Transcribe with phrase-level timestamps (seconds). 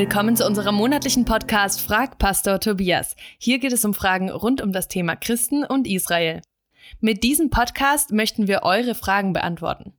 [0.00, 3.16] Willkommen zu unserem monatlichen Podcast Frag Pastor Tobias.
[3.36, 6.40] Hier geht es um Fragen rund um das Thema Christen und Israel.
[7.00, 9.92] Mit diesem Podcast möchten wir eure Fragen beantworten.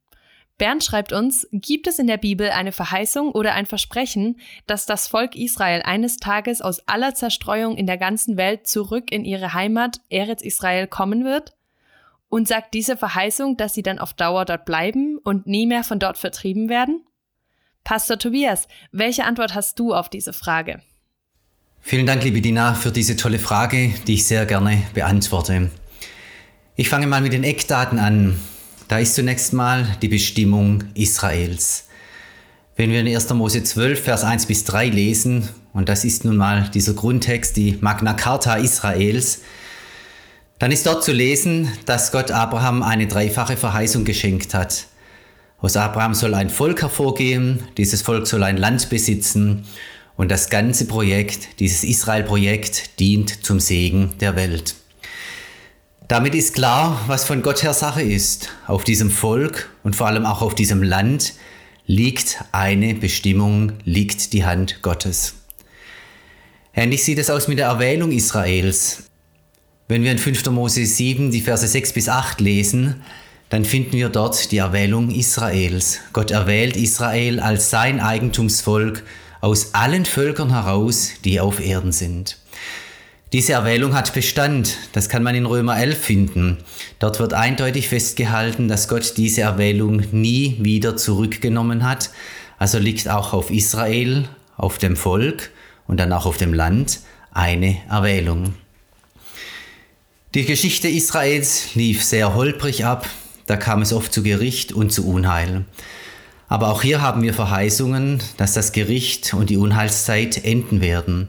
[0.57, 5.07] Bernd schreibt uns, gibt es in der Bibel eine Verheißung oder ein Versprechen, dass das
[5.07, 10.01] Volk Israel eines Tages aus aller Zerstreuung in der ganzen Welt zurück in ihre Heimat
[10.09, 11.53] Eretz Israel kommen wird?
[12.27, 15.99] Und sagt diese Verheißung, dass sie dann auf Dauer dort bleiben und nie mehr von
[15.99, 17.05] dort vertrieben werden?
[17.83, 20.81] Pastor Tobias, welche Antwort hast du auf diese Frage?
[21.81, 25.71] Vielen Dank, liebe Dina, für diese tolle Frage, die ich sehr gerne beantworte.
[26.75, 28.39] Ich fange mal mit den Eckdaten an.
[28.87, 31.87] Da ist zunächst mal die Bestimmung Israels.
[32.75, 33.29] Wenn wir in 1.
[33.33, 37.77] Mose 12, Vers 1 bis 3 lesen, und das ist nun mal dieser Grundtext, die
[37.81, 39.41] Magna Carta Israels,
[40.59, 44.85] dann ist dort zu lesen, dass Gott Abraham eine dreifache Verheißung geschenkt hat.
[45.61, 49.63] Aus Abraham soll ein Volk hervorgehen, dieses Volk soll ein Land besitzen
[50.17, 54.73] und das ganze Projekt, dieses Israel-Projekt, dient zum Segen der Welt.
[56.07, 58.49] Damit ist klar, was von Gott her Sache ist.
[58.65, 61.33] Auf diesem Volk und vor allem auch auf diesem Land
[61.85, 65.35] liegt eine Bestimmung, liegt die Hand Gottes.
[66.73, 69.03] Ähnlich sieht es aus mit der Erwählung Israels.
[69.87, 70.49] Wenn wir in 5.
[70.49, 73.01] Mose 7 die Verse 6 bis 8 lesen,
[73.51, 75.99] dann finden wir dort die Erwählung Israels.
[76.13, 79.03] Gott erwählt Israel als sein Eigentumsvolk
[79.41, 82.37] aus allen Völkern heraus, die auf Erden sind.
[83.33, 86.57] Diese Erwählung hat Bestand, das kann man in Römer 11 finden.
[86.99, 92.09] Dort wird eindeutig festgehalten, dass Gott diese Erwählung nie wieder zurückgenommen hat,
[92.57, 95.51] also liegt auch auf Israel, auf dem Volk
[95.87, 96.99] und dann auch auf dem Land
[97.33, 98.53] eine Erwählung.
[100.35, 103.09] Die Geschichte Israels lief sehr holprig ab,
[103.51, 105.65] da kam es oft zu Gericht und zu Unheil.
[106.47, 111.27] Aber auch hier haben wir Verheißungen, dass das Gericht und die Unheilszeit enden werden.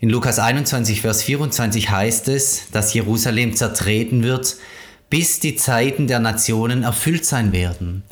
[0.00, 4.56] In Lukas 21, Vers 24 heißt es, dass Jerusalem zertreten wird,
[5.08, 8.02] bis die Zeiten der Nationen erfüllt sein werden.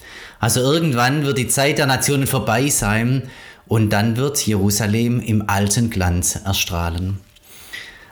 [0.40, 3.24] Also irgendwann wird die Zeit der Nationen vorbei sein
[3.66, 7.20] und dann wird Jerusalem im alten Glanz erstrahlen.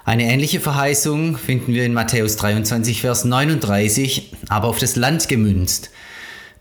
[0.06, 5.90] Eine ähnliche Verheißung finden wir in Matthäus 23, Vers 39, aber auf das Land gemünzt.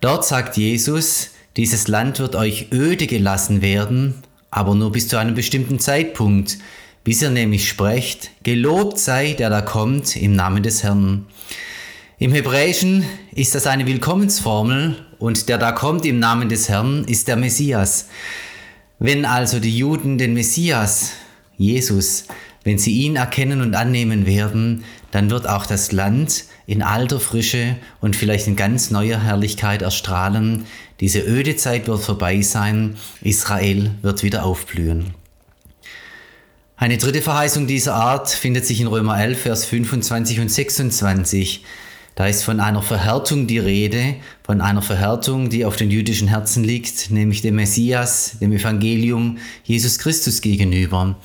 [0.02, 4.16] Dort sagt Jesus, dieses Land wird euch öde gelassen werden,
[4.50, 6.58] aber nur bis zu einem bestimmten Zeitpunkt,
[7.04, 11.28] bis ihr nämlich sprecht, gelobt sei, der da kommt im Namen des Herrn.
[12.18, 13.06] Im Hebräischen
[13.36, 18.08] ist das eine Willkommensformel und der da kommt im Namen des Herrn ist der Messias.
[18.98, 21.12] Wenn also die Juden den Messias,
[21.58, 22.26] Jesus,
[22.66, 27.78] wenn sie ihn erkennen und annehmen werden, dann wird auch das Land in alter Frische
[28.02, 30.66] und vielleicht in ganz neuer Herrlichkeit erstrahlen.
[31.00, 32.96] Diese öde Zeit wird vorbei sein.
[33.22, 35.14] Israel wird wieder aufblühen.
[36.76, 41.64] Eine dritte Verheißung dieser Art findet sich in Römer 11, Vers 25 und 26.
[42.16, 46.64] Da ist von einer Verhärtung die Rede, von einer Verhärtung, die auf den jüdischen Herzen
[46.64, 51.16] liegt, nämlich dem Messias, dem Evangelium Jesus Christus gegenüber.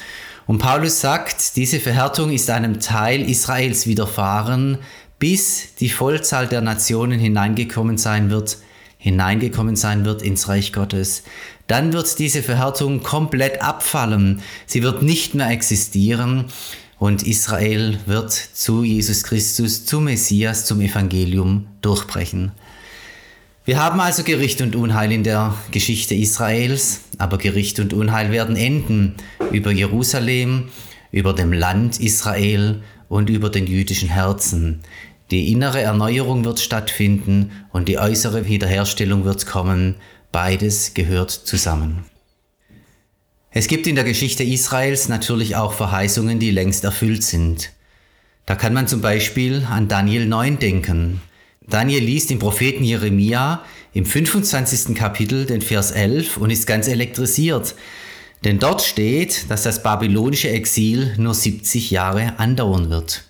[0.51, 4.79] Und Paulus sagt, diese Verhärtung ist einem Teil Israels widerfahren,
[5.21, 8.59] bis die Vollzahl der Nationen hineingekommen sein wird,
[8.99, 11.23] hineingekommen sein wird ins Reich Gottes.
[11.69, 14.43] Dann wird diese Verhärtung komplett abfallen.
[14.67, 16.47] Sie wird nicht mehr existieren
[16.99, 22.51] und Israel wird zu Jesus Christus, zum Messias, zum Evangelium durchbrechen.
[23.71, 28.57] Wir haben also Gericht und Unheil in der Geschichte Israels, aber Gericht und Unheil werden
[28.57, 29.15] enden
[29.53, 30.71] über Jerusalem,
[31.13, 34.81] über dem Land Israel und über den jüdischen Herzen.
[35.31, 39.95] Die innere Erneuerung wird stattfinden und die äußere Wiederherstellung wird kommen.
[40.33, 42.07] Beides gehört zusammen.
[43.53, 47.71] Es gibt in der Geschichte Israels natürlich auch Verheißungen, die längst erfüllt sind.
[48.47, 51.21] Da kann man zum Beispiel an Daniel 9 denken.
[51.71, 54.95] Daniel liest den Propheten Jeremia im 25.
[54.95, 57.75] Kapitel den Vers 11 und ist ganz elektrisiert.
[58.45, 63.25] Denn dort steht, dass das babylonische Exil nur 70 Jahre andauern wird.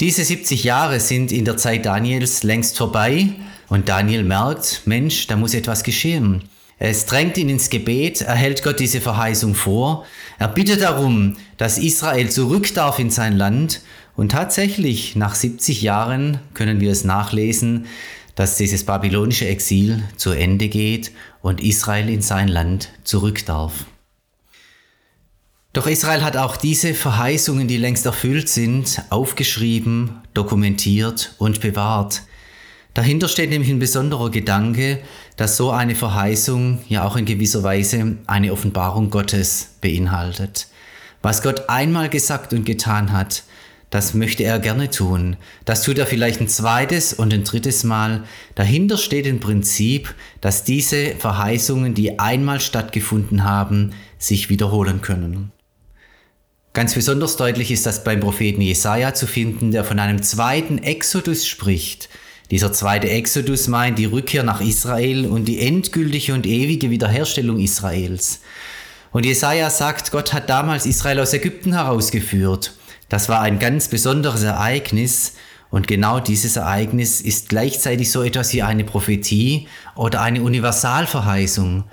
[0.00, 3.30] Diese 70 Jahre sind in der Zeit Daniels längst vorbei
[3.68, 6.42] und Daniel merkt, Mensch, da muss etwas geschehen.
[6.78, 10.04] Es drängt ihn ins Gebet, er hält Gott diese Verheißung vor,
[10.38, 13.80] er bittet darum, dass Israel zurück darf in sein Land
[14.16, 17.86] und tatsächlich, nach 70 Jahren können wir es nachlesen,
[18.34, 23.84] dass dieses babylonische Exil zu Ende geht und Israel in sein Land zurück darf.
[25.72, 32.22] Doch Israel hat auch diese Verheißungen, die längst erfüllt sind, aufgeschrieben, dokumentiert und bewahrt.
[32.94, 35.00] Dahinter steht nämlich ein besonderer Gedanke,
[35.36, 40.68] dass so eine Verheißung ja auch in gewisser Weise eine Offenbarung Gottes beinhaltet.
[41.20, 43.42] Was Gott einmal gesagt und getan hat,
[43.90, 45.36] das möchte er gerne tun.
[45.64, 48.24] Das tut er vielleicht ein zweites und ein drittes Mal.
[48.54, 55.52] Dahinter steht im Prinzip, dass diese Verheißungen, die einmal stattgefunden haben, sich wiederholen können.
[56.72, 61.46] Ganz besonders deutlich ist das beim Propheten Jesaja zu finden, der von einem zweiten Exodus
[61.46, 62.10] spricht.
[62.50, 68.40] Dieser zweite Exodus meint die Rückkehr nach Israel und die endgültige und ewige Wiederherstellung Israels.
[69.10, 72.74] Und Jesaja sagt, Gott hat damals Israel aus Ägypten herausgeführt.
[73.08, 75.34] Das war ein ganz besonderes Ereignis
[75.70, 81.84] und genau dieses Ereignis ist gleichzeitig so etwas wie eine Prophetie oder eine Universalverheißung,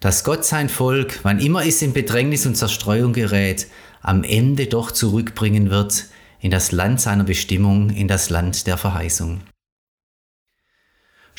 [0.00, 3.66] dass Gott sein Volk, wann immer es in Bedrängnis und Zerstreuung gerät,
[4.00, 6.04] am Ende doch zurückbringen wird
[6.40, 9.40] in das Land seiner Bestimmung, in das Land der Verheißung.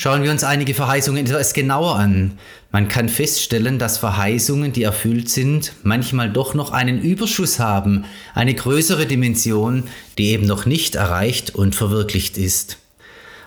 [0.01, 2.40] Schauen wir uns einige Verheißungen etwas genauer an.
[2.72, 8.54] Man kann feststellen, dass Verheißungen, die erfüllt sind, manchmal doch noch einen Überschuss haben, eine
[8.54, 9.84] größere Dimension,
[10.18, 12.78] die eben noch nicht erreicht und verwirklicht ist.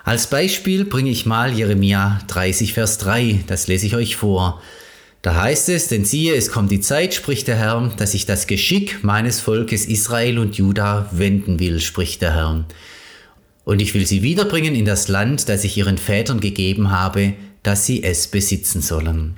[0.04, 4.60] Als Beispiel bringe ich mal Jeremia 30, Vers 3, das lese ich euch vor.
[5.22, 8.46] Da heißt es, denn siehe, es kommt die Zeit, spricht der Herr, dass ich das
[8.46, 12.66] Geschick meines Volkes Israel und Juda wenden will, spricht der Herr.
[13.64, 17.86] Und ich will sie wiederbringen in das Land, das ich ihren Vätern gegeben habe, dass
[17.86, 19.36] sie es besitzen sollen.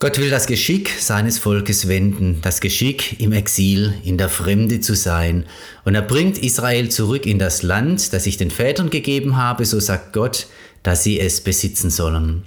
[0.00, 4.94] Gott will das Geschick seines Volkes wenden, das Geschick im Exil, in der Fremde zu
[4.94, 5.44] sein.
[5.84, 9.80] Und er bringt Israel zurück in das Land, das ich den Vätern gegeben habe, so
[9.80, 10.46] sagt Gott,
[10.84, 12.44] dass sie es besitzen sollen.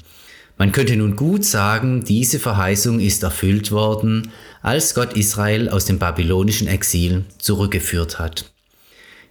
[0.58, 4.32] Man könnte nun gut sagen, diese Verheißung ist erfüllt worden,
[4.62, 8.51] als Gott Israel aus dem babylonischen Exil zurückgeführt hat.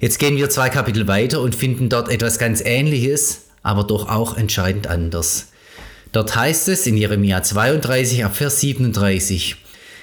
[0.00, 4.35] Jetzt gehen wir zwei Kapitel weiter und finden dort etwas ganz Ähnliches, aber doch auch
[4.35, 5.49] entscheidend anders.
[6.11, 9.56] Dort heißt es in Jeremia 32 ab Vers 37,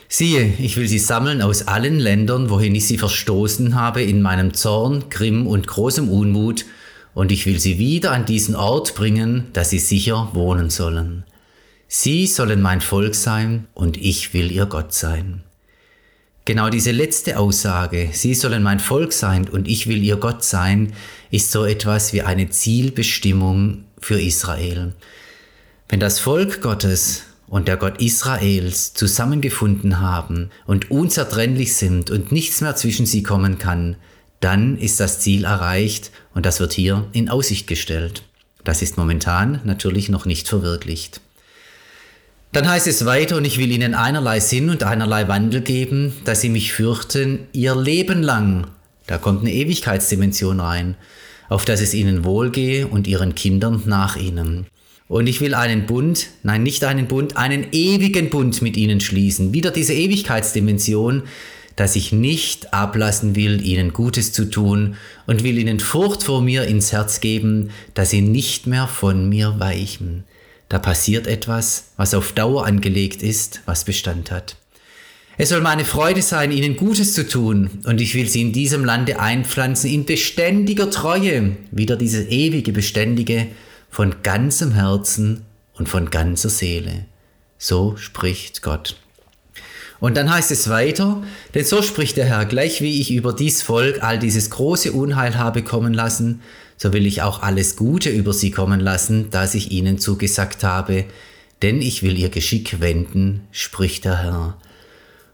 [0.07, 4.53] Siehe, ich will sie sammeln aus allen Ländern, wohin ich sie verstoßen habe, in meinem
[4.53, 6.65] Zorn, Grimm und großem Unmut,
[7.15, 11.23] und ich will sie wieder an diesen Ort bringen, dass sie sicher wohnen sollen.
[11.87, 15.41] Sie sollen mein Volk sein, und ich will ihr Gott sein.
[16.47, 20.93] Genau diese letzte Aussage, Sie sollen mein Volk sein und ich will ihr Gott sein,
[21.29, 24.93] ist so etwas wie eine Zielbestimmung für Israel.
[25.89, 32.61] Wenn das Volk Gottes und der Gott Israels zusammengefunden haben und unzertrennlich sind und nichts
[32.61, 33.97] mehr zwischen sie kommen kann,
[34.39, 38.23] dann ist das Ziel erreicht und das wird hier in Aussicht gestellt.
[38.63, 41.19] Das ist momentan natürlich noch nicht verwirklicht.
[42.51, 46.41] Dann heißt es weiter, und ich will ihnen einerlei Sinn und einerlei Wandel geben, dass
[46.41, 48.67] sie mich fürchten ihr Leben lang.
[49.05, 50.95] Da kommt eine Ewigkeitsdimension rein,
[51.49, 54.65] auf dass es ihnen wohlgehe und ihren Kindern nach ihnen.
[55.07, 59.53] Und ich will einen Bund, nein, nicht einen Bund, einen ewigen Bund mit ihnen schließen.
[59.53, 61.23] Wieder diese Ewigkeitsdimension,
[61.77, 64.95] dass ich nicht ablassen will, ihnen Gutes zu tun
[65.27, 69.59] und will ihnen Furcht vor mir ins Herz geben, dass sie nicht mehr von mir
[69.59, 70.25] weichen.
[70.69, 74.57] Da passiert etwas, was auf Dauer angelegt ist, was Bestand hat.
[75.39, 78.83] Es soll meine Freude sein, ihnen Gutes zu tun, und ich will sie in diesem
[78.83, 83.47] Lande einpflanzen in beständiger Treue, wieder diese ewige Beständige,
[83.91, 87.05] von ganzem Herzen und von ganzer Seele.
[87.59, 88.97] So spricht Gott.
[89.99, 93.61] Und dann heißt es weiter, denn so spricht der Herr, gleich wie ich über dies
[93.61, 96.41] Volk all dieses große Unheil habe kommen lassen,
[96.77, 101.05] so will ich auch alles Gute über sie kommen lassen, das ich ihnen zugesagt habe,
[101.61, 104.57] denn ich will ihr Geschick wenden, spricht der Herr.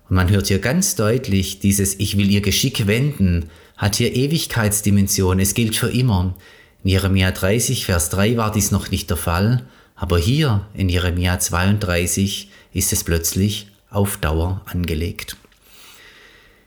[0.10, 5.40] Und man hört hier ganz deutlich, dieses Ich will ihr Geschick wenden hat hier Ewigkeitsdimension,
[5.40, 6.36] es gilt für immer.
[6.84, 11.40] In Jeremia 30, Vers 3 war dies noch nicht der Fall, aber hier in Jeremia
[11.40, 15.38] 32 ist es plötzlich auf Dauer angelegt.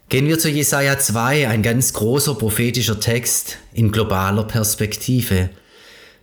[0.08, 5.50] Gehen wir zu Jesaja 2, ein ganz großer prophetischer Text in globaler Perspektive.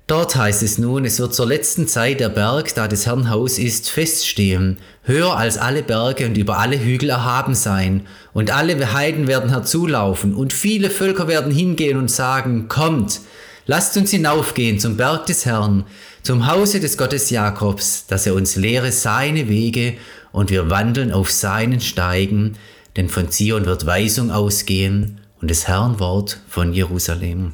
[0.07, 3.57] Dort heißt es nun, es wird zur letzten Zeit der Berg, da des Herrn Haus
[3.57, 9.27] ist, feststehen, höher als alle Berge und über alle Hügel erhaben sein, und alle Heiden
[9.27, 13.19] werden herzulaufen, und viele Völker werden hingehen und sagen, kommt,
[13.65, 15.83] lasst uns hinaufgehen zum Berg des Herrn,
[16.21, 19.95] zum Hause des Gottes Jakobs, dass er uns lehre seine Wege,
[20.31, 22.57] und wir wandeln auf seinen Steigen,
[22.95, 27.53] denn von Zion wird Weisung ausgehen und des Herrn Wort von Jerusalem.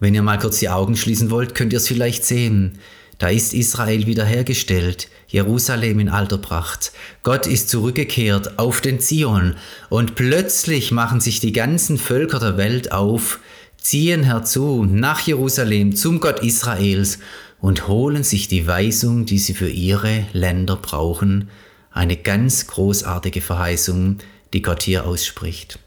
[0.00, 2.78] Wenn ihr mal kurz die Augen schließen wollt, könnt ihr es vielleicht sehen.
[3.18, 6.92] Da ist Israel wiederhergestellt, Jerusalem in alter Pracht.
[7.24, 9.56] Gott ist zurückgekehrt auf den Zion
[9.88, 13.40] und plötzlich machen sich die ganzen Völker der Welt auf,
[13.76, 17.18] ziehen herzu nach Jerusalem zum Gott Israels
[17.60, 21.48] und holen sich die Weisung, die sie für ihre Länder brauchen.
[21.98, 24.18] Eine ganz großartige Verheißung,
[24.52, 25.80] die Gott hier ausspricht.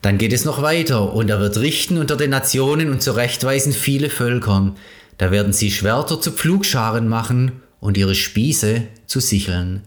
[0.00, 4.08] Dann geht es noch weiter und er wird richten unter den Nationen und zurechtweisen viele
[4.08, 4.74] Völker.
[5.18, 9.82] Da werden sie Schwerter zu Pflugscharen machen und ihre Spieße zu Sicheln.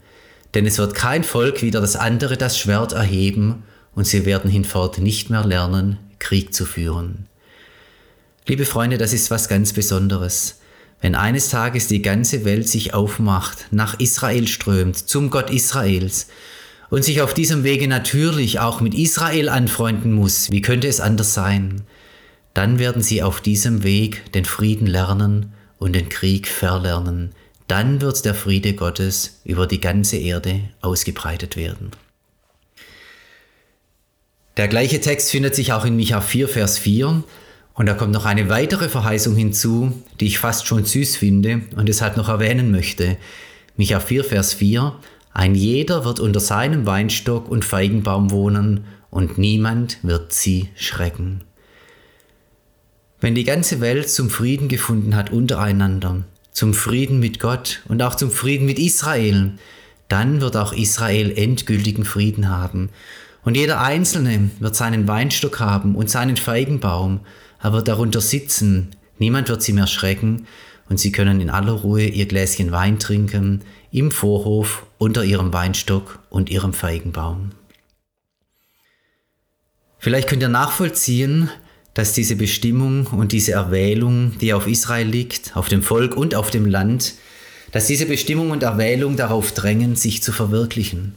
[0.54, 3.64] Denn es wird kein Volk wieder das andere das Schwert erheben
[3.96, 7.26] und sie werden hinfort nicht mehr lernen, Krieg zu führen.
[8.46, 10.60] Liebe Freunde, das ist was ganz Besonderes.
[11.02, 16.28] Wenn eines Tages die ganze Welt sich aufmacht, nach Israel strömt, zum Gott Israels
[16.90, 21.34] und sich auf diesem Wege natürlich auch mit Israel anfreunden muss, wie könnte es anders
[21.34, 21.82] sein?
[22.54, 27.34] Dann werden sie auf diesem Weg den Frieden lernen und den Krieg verlernen.
[27.68, 31.92] Dann wird der Friede Gottes über die ganze Erde ausgebreitet werden.
[34.58, 37.24] Der gleiche Text findet sich auch in Micha 4, Vers 4.
[37.76, 41.88] Und da kommt noch eine weitere Verheißung hinzu, die ich fast schon süß finde und
[41.90, 43.18] deshalb noch erwähnen möchte.
[43.76, 44.96] Micha 4, Vers 4.
[45.34, 51.44] Ein jeder wird unter seinem Weinstock und Feigenbaum wohnen und niemand wird sie schrecken.
[53.20, 58.16] Wenn die ganze Welt zum Frieden gefunden hat untereinander, zum Frieden mit Gott und auch
[58.16, 59.52] zum Frieden mit Israel,
[60.08, 62.90] dann wird auch Israel endgültigen Frieden haben.
[63.44, 67.20] Und jeder Einzelne wird seinen Weinstock haben und seinen Feigenbaum,
[67.66, 70.46] er wird darunter sitzen, niemand wird sie mehr schrecken,
[70.88, 76.20] und sie können in aller Ruhe ihr Gläschen Wein trinken, im Vorhof, unter ihrem Weinstock
[76.30, 77.54] und ihrem Feigenbaum.
[79.98, 81.50] Vielleicht könnt ihr nachvollziehen,
[81.96, 86.52] dass diese Bestimmung und diese Erwählung, die auf Israel liegt, auf dem Volk und auf
[86.52, 87.16] dem Land,
[87.72, 91.16] dass diese Bestimmung und Erwählung darauf drängen, sich zu verwirklichen.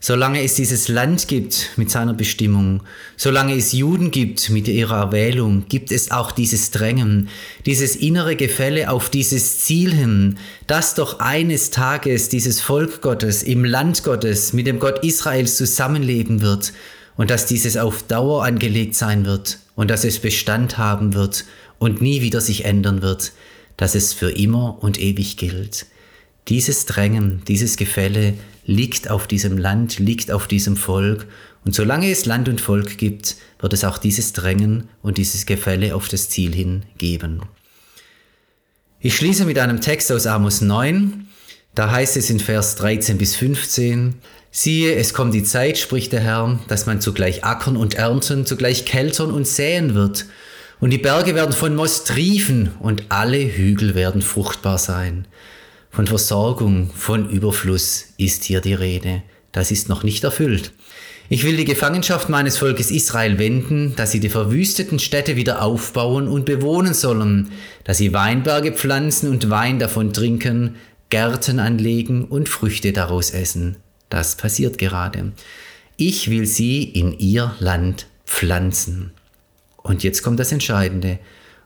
[0.00, 2.82] Solange es dieses Land gibt mit seiner Bestimmung,
[3.16, 7.30] solange es Juden gibt mit ihrer Erwählung, gibt es auch dieses Drängen,
[7.64, 10.36] dieses innere Gefälle auf dieses Ziel hin,
[10.66, 16.42] dass doch eines Tages dieses Volk Gottes im Land Gottes mit dem Gott Israels zusammenleben
[16.42, 16.74] wird
[17.16, 21.44] und dass dieses auf Dauer angelegt sein wird und dass es Bestand haben wird
[21.78, 23.32] und nie wieder sich ändern wird,
[23.76, 25.86] dass es für immer und ewig gilt.
[26.48, 28.34] Dieses Drängen, dieses Gefälle
[28.64, 31.26] liegt auf diesem Land, liegt auf diesem Volk.
[31.64, 35.94] Und solange es Land und Volk gibt, wird es auch dieses Drängen und dieses Gefälle
[35.94, 37.42] auf das Ziel hin geben.
[39.00, 41.26] Ich schließe mit einem Text aus Amos 9.
[41.74, 44.14] Da heißt es in Vers 13 bis 15,
[44.56, 48.84] Siehe, es kommt die Zeit, spricht der Herr, dass man zugleich ackern und ernten, zugleich
[48.84, 50.26] keltern und säen wird.
[50.78, 55.26] Und die Berge werden von Most triefen und alle Hügel werden fruchtbar sein.
[55.94, 59.22] Von Versorgung, von Überfluss ist hier die Rede.
[59.52, 60.72] Das ist noch nicht erfüllt.
[61.28, 66.26] Ich will die Gefangenschaft meines Volkes Israel wenden, dass sie die verwüsteten Städte wieder aufbauen
[66.26, 67.52] und bewohnen sollen,
[67.84, 70.74] dass sie Weinberge pflanzen und Wein davon trinken,
[71.10, 73.76] Gärten anlegen und Früchte daraus essen.
[74.10, 75.30] Das passiert gerade.
[75.96, 79.12] Ich will sie in ihr Land pflanzen.
[79.76, 81.20] Und jetzt kommt das Entscheidende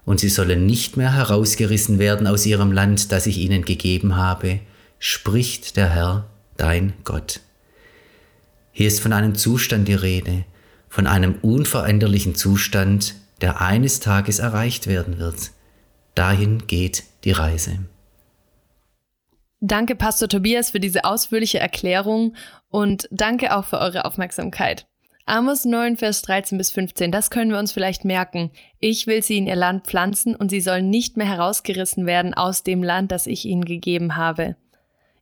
[0.09, 4.61] und sie sollen nicht mehr herausgerissen werden aus ihrem Land, das ich ihnen gegeben habe,
[4.99, 7.41] spricht der Herr, dein Gott.
[8.73, 10.47] Hier ist von einem Zustand die Rede,
[10.88, 15.50] von einem unveränderlichen Zustand, der eines Tages erreicht werden wird.
[16.15, 17.81] Dahin geht die Reise.
[19.61, 22.35] Danke, Pastor Tobias, für diese ausführliche Erklärung
[22.71, 24.87] und danke auch für eure Aufmerksamkeit.
[25.28, 28.50] Amos 9, Vers 13 bis 15, das können wir uns vielleicht merken.
[28.80, 32.62] Ich will sie in ihr Land pflanzen und sie sollen nicht mehr herausgerissen werden aus
[32.62, 34.56] dem Land, das ich ihnen gegeben habe.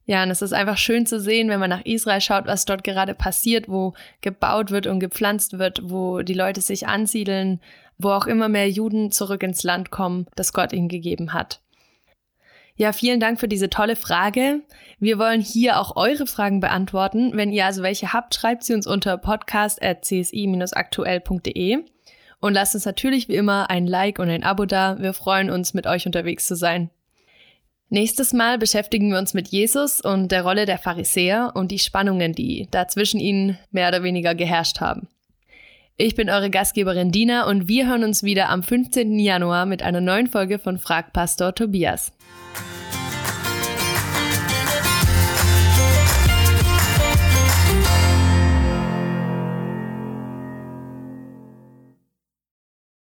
[0.05, 2.85] Ja, und es ist einfach schön zu sehen, wenn man nach Israel schaut, was dort
[2.85, 7.61] gerade passiert, wo gebaut wird und gepflanzt wird, wo die Leute sich ansiedeln,
[7.99, 11.61] wo auch immer mehr Juden zurück ins Land kommen, das Gott ihnen gegeben hat.
[12.79, 14.61] Ja, vielen Dank für diese tolle Frage.
[15.01, 17.33] Wir wollen hier auch eure Fragen beantworten.
[17.35, 21.79] Wenn ihr also welche habt, schreibt sie uns unter podcast.csi-aktuell.de.
[22.39, 25.01] Und lasst uns natürlich wie immer ein Like und ein Abo da.
[25.01, 26.91] Wir freuen uns, mit euch unterwegs zu sein.
[27.89, 32.35] Nächstes Mal beschäftigen wir uns mit Jesus und der Rolle der Pharisäer und die Spannungen,
[32.35, 35.09] die da zwischen ihnen mehr oder weniger geherrscht haben.
[35.97, 39.19] Ich bin eure Gastgeberin Dina und wir hören uns wieder am 15.
[39.19, 42.13] Januar mit einer neuen Folge von Frag Pastor Tobias.